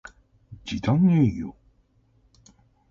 [0.65, 1.55] 時短営業